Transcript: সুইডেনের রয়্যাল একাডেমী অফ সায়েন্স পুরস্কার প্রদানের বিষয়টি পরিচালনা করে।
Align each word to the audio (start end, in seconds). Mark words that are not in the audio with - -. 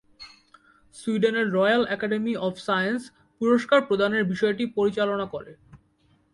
সুইডেনের 0.95 1.47
রয়্যাল 1.51 1.83
একাডেমী 1.87 2.33
অফ 2.47 2.53
সায়েন্স 2.59 3.01
পুরস্কার 3.41 3.79
প্রদানের 3.81 4.23
বিষয়টি 4.23 4.63
পরিচালনা 4.77 5.25
করে। 5.25 5.51